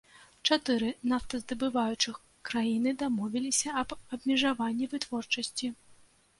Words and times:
Чатыры 0.53 0.87
нафтаздабываючых 1.11 2.17
краіны 2.51 2.95
дамовіліся 3.03 3.69
аб 3.85 3.89
абмежаванні 4.17 4.85
вытворчасці. 4.97 5.75